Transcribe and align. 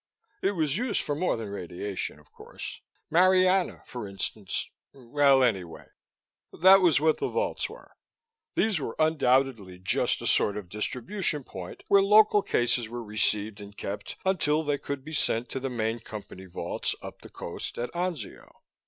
It 0.41 0.53
was 0.53 0.77
used 0.79 1.03
for 1.03 1.13
more 1.13 1.37
than 1.37 1.51
radiation, 1.51 2.17
of 2.19 2.31
course. 2.31 2.81
Marianna, 3.11 3.83
for 3.85 4.07
instance 4.07 4.67
Well, 4.93 5.43
anyway, 5.43 5.89
that 6.51 6.81
was 6.81 6.99
what 6.99 7.19
the 7.19 7.27
vaults 7.27 7.69
were. 7.69 7.91
These 8.55 8.79
were 8.79 8.95
undoubtedly 8.97 9.77
just 9.77 10.19
a 10.23 10.25
sort 10.25 10.57
of 10.57 10.69
distribution 10.69 11.43
point, 11.43 11.83
where 11.87 12.01
local 12.01 12.41
cases 12.41 12.89
were 12.89 13.03
received 13.03 13.61
and 13.61 13.77
kept 13.77 14.17
until 14.25 14.63
they 14.63 14.79
could 14.79 15.05
be 15.05 15.13
sent 15.13 15.49
to 15.49 15.59
the 15.59 15.69
main 15.69 15.99
Company 15.99 16.47
vaults 16.47 16.95
up 17.03 17.21
the 17.21 17.29
coast 17.29 17.77
at 17.77 17.91
Anzio. 17.93 18.51